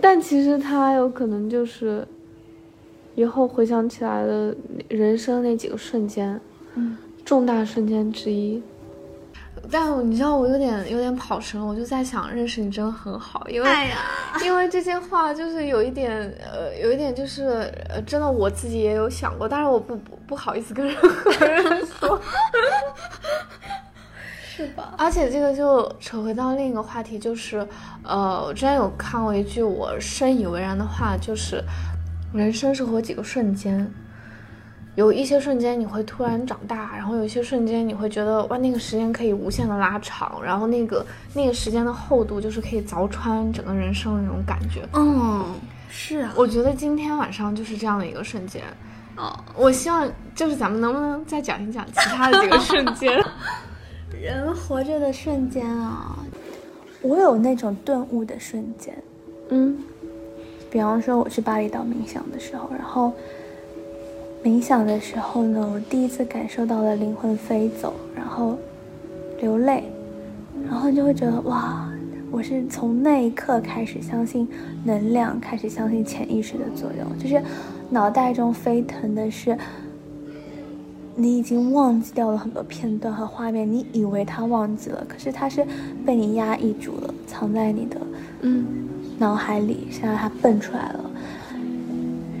[0.00, 2.06] 但其实它有可能就是
[3.14, 4.56] 以后回想起来的
[4.88, 6.40] 人生那几个瞬间，
[6.74, 8.62] 嗯，重大瞬间之一。
[9.70, 13.98] 但你知道我有点有点跑神了，我就在想，认识你真的很好，因为、呀，
[14.44, 22.20] 因为这些话就是有一点呃，有一点就是呃，真的我自己也有想过，但是我不不不好意思跟任何人说。
[24.56, 24.92] 是吧？
[24.98, 27.64] 而且这个就扯回到另一个话题，就是，
[28.02, 31.62] 呃，我之前有看过一句我深以为然的话，就是，
[32.34, 33.88] 人生是活几个瞬间，
[34.98, 44.84] 有一些瞬间你会突然长大，然后有一些瞬间你会觉得哇，那个时间可以无限的拉长，然后那个那个时间的厚度就是可以凿穿整个人生的那种感觉。
[44.94, 45.54] 嗯，
[45.88, 46.32] 是啊。
[46.34, 48.60] 我觉得今天晚上就是这样的一个瞬间。
[49.16, 53.24] 哦，我希望就是咱们能不能再讲一讲其他的几个瞬间？
[54.20, 56.18] 人活着的瞬间啊，
[57.02, 59.00] 我有那种顿悟的瞬间。
[59.50, 59.78] 嗯
[60.68, 63.12] 比方说我去巴厘岛冥想的时候，然后
[64.44, 68.56] 冥想的时候呢，我第一次感受到了灵魂飞走，然后
[69.40, 69.84] 流泪，
[70.64, 71.88] 然后就会觉得哇，
[72.30, 74.48] 我是从那一刻开始相信
[74.84, 77.42] 能量，开始相信潜意识的作用，就是
[77.90, 79.56] 脑袋中飞腾的是。
[81.20, 85.66] 你已经忘记掉了很多片段和画面，你以为他忘记了，可是他是
[86.06, 87.96] 被你压抑住了，藏在你的
[88.42, 88.64] 嗯
[89.18, 91.10] 脑海里，现在它蹦出来了。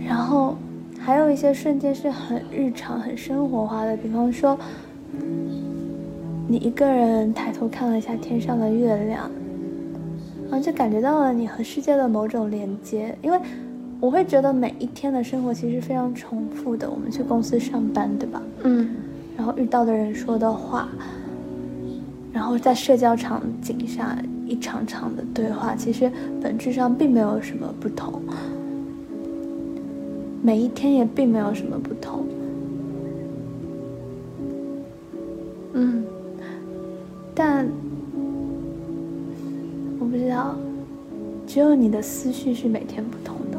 [0.06, 0.56] 然后
[1.08, 4.58] 还有一些瞬间是很日常、很生活化的，比方说，
[6.46, 9.30] 你一个人抬头看了一下天上的月亮，
[10.50, 13.16] 然后就感觉到了你和世界的某种连接。
[13.22, 13.40] 因为
[14.00, 18.42] 我会觉得每一天的生活其实非常重复的，我们去公司上班，对吧？
[18.64, 18.90] 嗯
[19.34, 20.90] 然后遇到的人说的话，
[22.34, 24.14] 然后在社交场景下
[24.46, 28.20] 一场场的对话，其实本质上并没有什么不同，
[30.48, 32.26] 每一天也并没有什么不同。
[35.74, 36.02] 嗯
[37.34, 37.68] 但
[40.00, 40.56] 我不知道，
[41.46, 43.58] 只有你的思绪是每天不同的，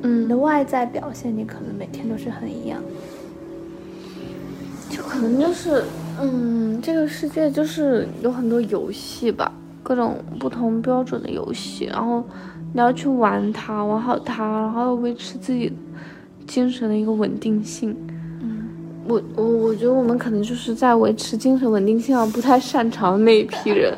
[0.00, 2.80] 嗯你的嗯外在表现你可能每天都是很一样。
[4.88, 5.84] 就可能就是，
[6.18, 12.24] 嗯，这个世界就是有很多游戏吧，各种不同标准的游戏，然后
[12.72, 15.72] 你要去玩它，玩好它，然后要维持自己
[16.46, 17.96] 精神的一个稳定性。
[18.40, 18.68] 嗯，
[19.08, 23.92] 我我我觉得我们可能就是在维持精神稳定性上不太擅长的那一批人，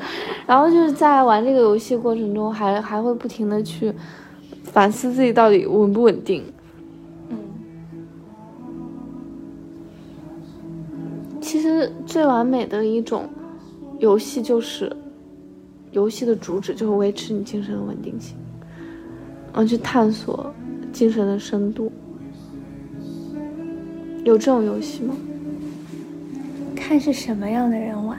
[0.47, 3.93] 然后就是在玩这个游戏过程中，还还会不停的去
[4.65, 6.43] 反思自己到底稳不稳定。
[7.29, 7.39] 嗯
[11.41, 13.29] 其实最完美的一种
[13.99, 14.91] 游戏就是，
[15.91, 18.35] 游戏的主旨就是维持你精神的稳定性，
[19.53, 20.53] 然后去探索
[20.93, 21.93] 精神的深度。
[24.25, 25.15] 有这种游戏吗？
[26.77, 28.19] 看是什么样的人玩，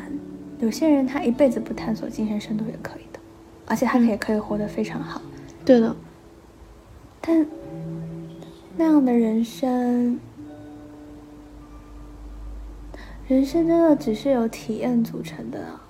[0.59, 3.19] 有些人他一辈子不探索精神深度也可以的，
[3.65, 5.21] 而且他也可以活得非常好。
[5.63, 5.95] 对的，
[7.21, 7.45] 但
[8.77, 10.19] 那样的人生。
[13.27, 15.82] 人生真的只是由体验组成的，你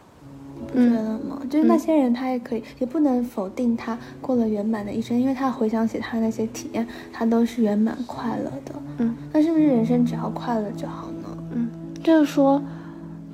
[0.64, 1.42] 不觉得吗？
[1.50, 8.74] 就是那些人，他也可以，也不能否定他过了圆满的一生，因为他回想起他那些体验，他都是圆满快乐的。
[8.98, 11.38] 嗯，那是不是人生只要快乐就好呢？
[11.54, 11.70] 嗯，
[12.04, 12.62] 就是说，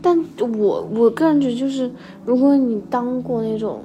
[0.01, 1.91] 但我我个人觉得，就是
[2.25, 3.81] 如果你当过那种，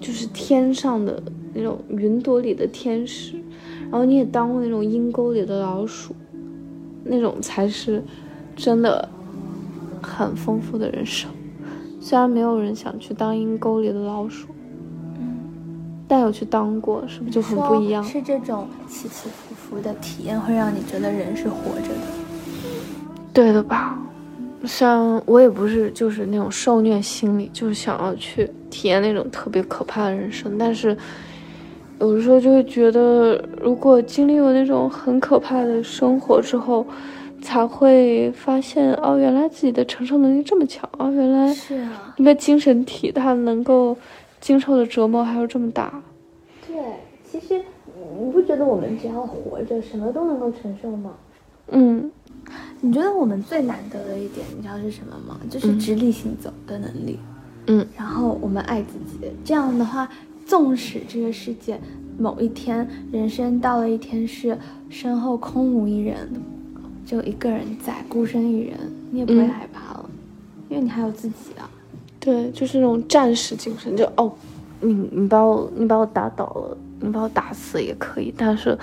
[0.00, 1.22] 就是天上的
[1.54, 3.34] 那种云朵里的天使，
[3.90, 6.14] 然后你也当过那种阴沟里的老鼠，
[7.04, 8.02] 那种才是。
[8.60, 9.08] 真的
[10.02, 11.30] 很丰富的人生，
[12.00, 14.48] 虽然没有人想去当阴沟里的老鼠，
[15.18, 15.36] 嗯，
[16.06, 18.02] 但有去当过，是不是就很不一样？
[18.04, 21.94] 是这种起起伏伏的体验会让你觉得人是活着的，
[23.32, 23.98] 对的吧？
[24.64, 30.96] 虽然我也不是就是那种受虐心理，就是想要去体验那种特别可怕的人生，但是
[31.98, 36.86] 有的时候就会觉得，如果经历了那种很可怕的生活之后。
[37.40, 43.96] 才会发现哦，原来自己的承受能力这么强哦，原来是啊，一个精神体它能够
[44.40, 46.02] 经受的折磨还有这么大。
[46.66, 46.76] 对，
[47.24, 47.62] 其实
[48.18, 51.12] 你不觉得我们只要活着，什么都能够承受吗？
[51.68, 52.10] 嗯，
[52.80, 55.38] 你觉得我们最难得的一点，你知道是什么吗？
[55.48, 57.18] 就是直立行走的能力。
[57.66, 60.08] 嗯，然后我们爱自己，这样的话，
[60.46, 61.78] 纵使这个世界
[62.18, 66.28] 某一天人生到了一天是身后空无一人。
[67.08, 68.76] 就一个人在，孤身一人，
[69.10, 70.10] 你也不会害怕了，
[70.68, 71.64] 因为你还有自己啊。
[72.20, 74.30] 对，就是那种战士精神，就哦，
[74.82, 78.78] 你你把我你把我打倒了，你把我打死也可以，但是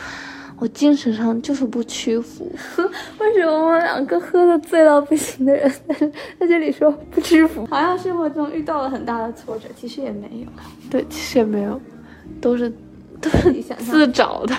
[0.58, 2.52] 我精神上就是不屈服。
[3.20, 5.72] 为什么我们两个喝的醉到不行的人，
[6.40, 7.64] 在这里说不屈服？
[7.68, 10.48] 好像生活中遇到了很大的挫折，其实也没有。
[10.90, 11.80] 对，其实也没有，
[12.42, 12.74] 都是
[13.22, 14.56] 都是自找的。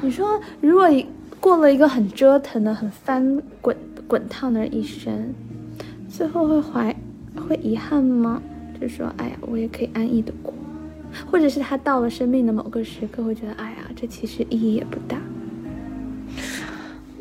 [0.00, 1.04] 你说，如果一。
[1.40, 3.74] 过了一个很折腾的、很翻滚
[4.06, 5.34] 滚烫的一生，
[6.08, 6.94] 最后会怀
[7.48, 8.40] 会遗憾吗？
[8.80, 10.52] 就说哎呀，我也可以安逸的过，
[11.30, 15.16] 或者是他到了生命的某个时刻，会觉得哎呀，这其实意义也不大。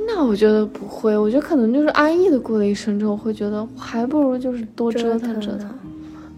[0.08, 5.70] 那我觉得不会，我觉得可能就是安逸的过了一生之后，会觉得还不如就是多折腾折腾，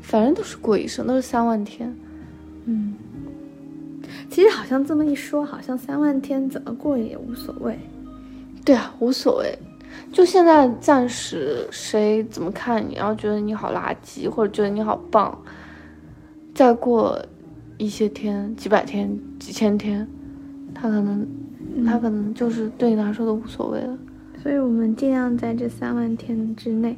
[0.01, 1.95] 反正都是过一生，都是三万天。
[4.31, 4.33] 嗯。
[4.33, 7.77] 其实好像这么一说，好像三万天怎么过也无所谓。
[8.63, 9.59] 对啊，无所谓。
[10.13, 15.37] 就现在暂时谁怎么看你，然后觉得你好垃圾，或者觉得你好棒，
[16.53, 17.21] 再过
[17.77, 20.07] 一些天、几百天、几千天，
[20.73, 21.27] 他可能
[21.85, 23.97] 他可能就是对你来说都无所谓了。
[24.41, 26.97] 所以我们尽量在这三万天之内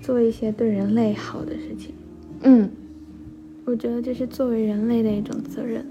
[0.00, 1.92] 做一些对人类好的事情。
[2.42, 2.70] 嗯，
[3.64, 5.84] 我觉得这是作为人类的一种责任。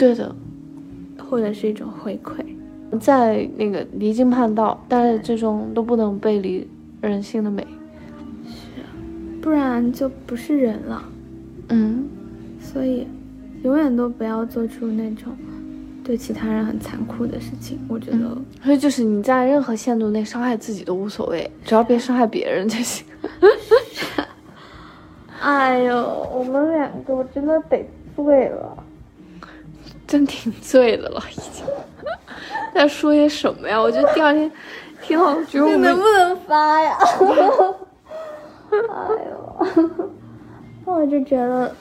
[0.00, 0.34] 对的，
[1.28, 2.42] 或者是一种回馈，
[2.98, 6.66] 在那个离经叛道，但是最终都不能背离
[7.02, 7.66] 人性的美，
[8.46, 8.82] 是，
[9.42, 11.04] 不然就不是人了。
[11.68, 12.08] 嗯，
[12.58, 13.06] 所以
[13.62, 15.36] 永远都不要做出那种
[16.02, 17.78] 对其他人很残酷的事情。
[17.86, 23.04] 我觉得，所以就是你在任何限度内伤害自己都无所谓，只要别伤害别人就行。
[25.42, 27.86] 哎呦，我们两个我真的得
[28.16, 28.79] 醉了。
[30.10, 31.64] 真挺醉的了，已经
[32.74, 33.80] 在说些什么呀？
[33.80, 34.50] 我觉得第二天
[35.00, 36.98] 挺好觉得我们能不能发呀？
[38.72, 38.76] 哎
[39.30, 40.10] 呦，
[40.84, 41.72] 那我就觉得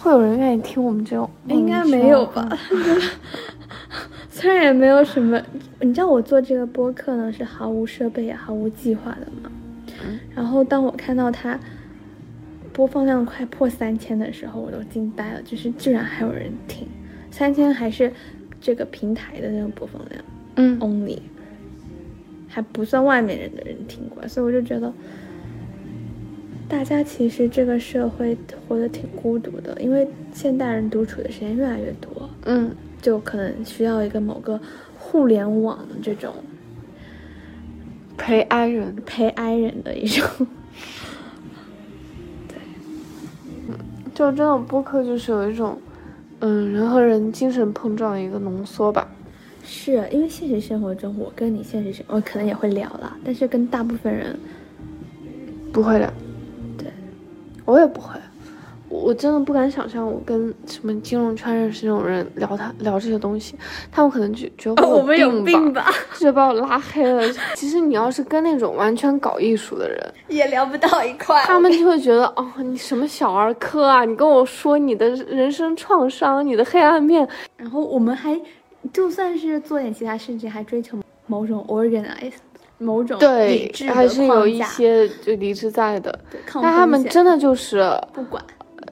[0.00, 2.48] 会有人愿意听我们这种，应该没有吧？
[4.32, 5.38] 虽然也没有什么，
[5.80, 9.50] 你知道我做这个播客呢是毫无设备也毫无计划的嘛。
[10.34, 11.58] 然后当我看到它
[12.72, 16.88] 播放量快破三千的时候，我都惊呆了，就是居然还有人听。
[17.36, 18.10] 三千还是
[18.62, 20.24] 这个平台的那个播放量，
[20.54, 21.18] 嗯，only，
[22.48, 24.90] 还不算外面人的人听过，所以我就觉得，
[26.66, 28.34] 大家其实这个社会
[28.66, 34.58] 活得挺孤独的，因为现代人独处的时间越来越多，嗯，就可能需要一个某个
[34.98, 36.32] 互联网这种
[38.16, 40.26] 陪爱人，陪爱人的一种。
[44.14, 45.78] 就这种播客就是有一种，
[46.40, 49.08] 嗯，人和人精神碰撞的一个浓缩吧。
[49.64, 54.38] 是因为现实生活中，我跟你现实生我可能也会聊了，但是跟大部分人
[55.72, 56.08] 不会聊。
[56.78, 56.86] 对，
[57.64, 58.16] 我也不会。
[58.88, 63.56] 我真的不敢想象，我跟什么金融圈认识这种人聊他聊这些东西，
[63.90, 67.22] 他们可能就觉得我们有病吧， 就接把我拉黑了。
[67.54, 74.04] 其实你要是跟那种完全搞艺术的人，也聊不到一块，他们就会觉得哦，你什么小儿科啊？
[74.04, 77.26] 你跟我说你的人生创伤，你的黑暗面，
[77.56, 78.40] 然后我们还
[78.92, 82.34] 就算是做点其他事情，还追求某种 organize，
[82.78, 86.16] 某种对，还是有一些就理智在的。
[86.54, 87.82] 但他们真的就是
[88.12, 88.42] 不管。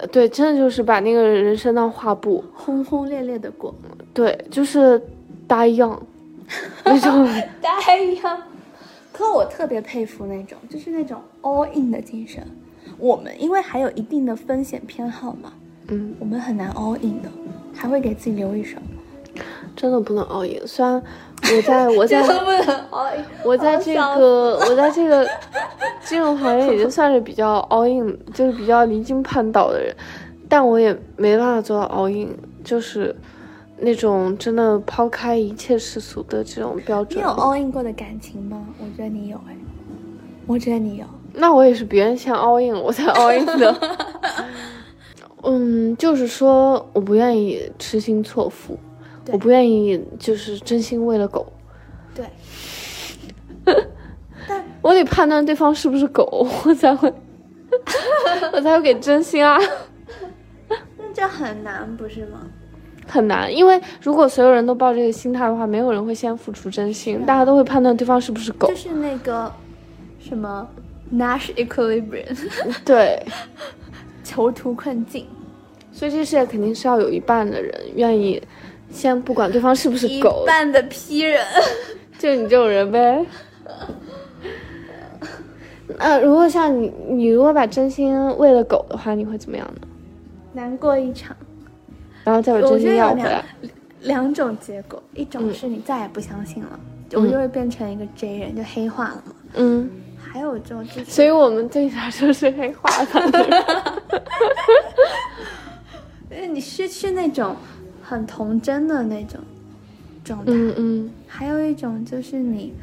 [0.06, 3.74] 对，真的就是把那个人生当画布，轰轰烈烈的过。
[4.12, 5.00] 对，就是
[5.46, 6.00] 呆样，
[6.84, 7.26] 那种
[7.60, 8.42] 呆样。
[9.12, 12.42] 可我特别佩服那种，就是那种 all in 的精神。
[12.98, 15.52] 我们因为还有一定的风险偏好嘛，
[15.88, 17.28] 嗯，我们很难 all in 的，
[17.72, 18.78] 还会给自己留一手。
[19.76, 21.02] 真的不能 all in，虽然
[21.56, 22.22] 我在我在
[23.44, 25.26] 我在这个我在这个
[26.04, 29.94] 金融行业已经算是比较 all in，就是比较离经叛道的人，
[30.48, 33.14] 但我也没办法做到 all in，就是
[33.78, 37.18] 那种真的抛开一切世俗的这种标准。
[37.18, 38.66] 你有 all in 过的感情吗？
[38.78, 39.56] 我觉得你有哎，
[40.46, 41.04] 我觉得你有。
[41.36, 43.76] 那我也是别人先 all in 我才 all in 的。
[45.42, 48.78] 嗯，就是说我不愿意痴心错付。
[49.32, 51.52] 我不愿意，就是真心喂了狗。
[52.14, 52.24] 对，
[54.46, 57.12] 但我得判断对方是不是狗， 我才会，
[58.52, 59.58] 我才会给真心啊。
[60.68, 60.76] 那
[61.12, 62.40] 这很难，不是吗？
[63.06, 68.68] 很难，因为如果所有人都抱这个心态的话，没有人会先付出真心，大家都会判断对方是不是狗。
[68.68, 69.52] 就是那个
[70.18, 70.66] 什么
[71.12, 72.36] Nash equilibrium，
[72.84, 73.22] 对，
[74.22, 75.26] 囚徒困境。
[75.92, 78.42] 所以这世界肯定是要有一半的人愿意。
[78.90, 81.44] 先不管对方是不是狗，一半的批人，
[82.18, 83.24] 就你这种人呗。
[85.98, 89.86] 那 如果像你，你如果把真心喂了狗的话，你会怎么样呢？
[90.52, 91.36] 难过一场，
[92.24, 93.44] 然后再把真心要回来。
[94.02, 96.78] 两种结果，一种是你再也不相信了，
[97.12, 99.34] 我就会变成一个 J 人，就黑化了嘛。
[99.54, 99.90] 嗯。
[100.26, 103.20] 还有就是，所以我们对他说是黑化的。
[106.28, 107.54] 因 为你失去那种。
[108.06, 109.40] 很童真的那种
[110.22, 112.74] 状态，嗯嗯，还有一种就是你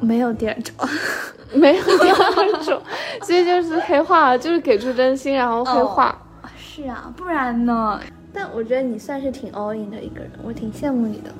[0.00, 0.74] 没有第二种，
[1.52, 2.80] 没有第二种，
[3.22, 6.16] 所以就是黑化，就是给出真心，然后黑化。
[6.56, 8.00] 是啊，不然呢？
[8.32, 11.30] 但我觉得你算是挺 all in 的一个人，我挺羡慕你的。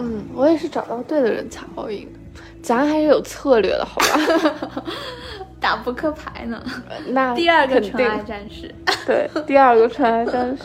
[0.00, 2.18] 嗯，我也是找到对的人才 all in 的，
[2.60, 4.84] 咱还是有策略的，好吧？
[5.60, 6.60] 打扑克牌呢？
[7.10, 8.74] 那第二个纯爱战士。
[9.08, 10.62] 对，第二个纯爱战士。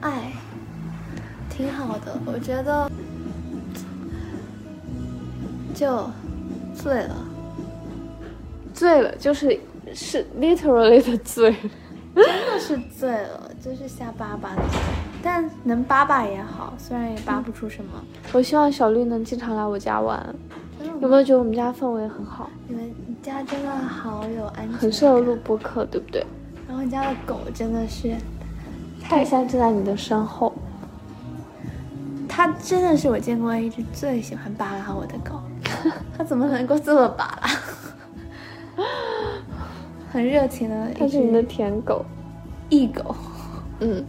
[0.00, 0.32] 爱，
[1.50, 2.90] 挺好的，我觉得。
[5.74, 6.08] 就
[6.74, 7.16] 醉了，
[8.72, 9.60] 醉了，就是
[9.92, 11.54] 是 literally 的醉，
[12.14, 14.62] 真的是醉了，就是瞎巴巴的。
[15.22, 17.90] 但能巴巴也好，虽然也巴不出什么。
[18.32, 20.34] 我希望小绿能经常来我家玩。
[21.00, 22.48] 有没有觉得我们家氛围很好？
[22.66, 22.90] 你们
[23.22, 26.24] 家真的好有安全，很适合录播客，对不对？
[26.82, 28.16] 然后家的狗真的是，
[29.00, 30.52] 它现在就在你的身后。
[32.28, 35.40] 它真的是我见过一只最喜欢扒拉我的狗。
[36.16, 38.84] 它怎么能够这么扒拉？
[40.10, 42.04] 很热情的，它是你的舔狗，
[42.68, 43.14] 异狗。
[43.80, 44.04] 嗯，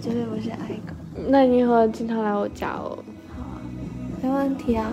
[0.00, 0.94] 绝对不是爱狗。
[1.26, 2.96] 那你以后经常来我家哦。
[3.34, 3.58] 好啊，
[4.22, 4.92] 没问题啊。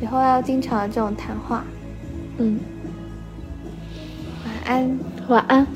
[0.00, 1.62] 以后要经常这种谈话，
[2.38, 2.58] 嗯，
[4.46, 5.66] 晚安，晚安。